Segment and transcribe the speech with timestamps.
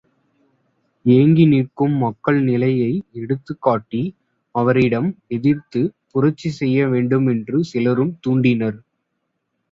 [1.05, 2.89] ஏங்கி நிற்கும் மக்கள் நிலையை
[3.13, 4.01] எடுத்துக் காட்டி
[4.55, 8.79] அவரிடம் எதிர்த்துப் புரட்சி செய்ய வேண்டும் என்று சிலரும் தூண்டினர்.